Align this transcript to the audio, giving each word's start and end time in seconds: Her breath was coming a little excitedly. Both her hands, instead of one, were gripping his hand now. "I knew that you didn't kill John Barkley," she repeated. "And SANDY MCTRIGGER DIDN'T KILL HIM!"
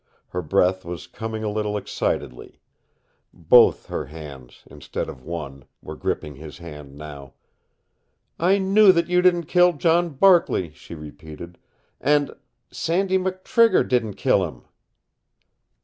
Her 0.29 0.41
breath 0.41 0.83
was 0.83 1.05
coming 1.05 1.43
a 1.43 1.51
little 1.51 1.77
excitedly. 1.77 2.59
Both 3.31 3.85
her 3.85 4.05
hands, 4.07 4.63
instead 4.65 5.07
of 5.07 5.21
one, 5.21 5.65
were 5.79 5.95
gripping 5.95 6.33
his 6.37 6.57
hand 6.57 6.95
now. 6.97 7.35
"I 8.39 8.57
knew 8.57 8.91
that 8.93 9.09
you 9.09 9.21
didn't 9.21 9.45
kill 9.45 9.73
John 9.73 10.09
Barkley," 10.15 10.71
she 10.73 10.95
repeated. 10.95 11.59
"And 11.99 12.35
SANDY 12.71 13.19
MCTRIGGER 13.19 13.83
DIDN'T 13.87 14.15
KILL 14.15 14.43
HIM!" 14.43 14.61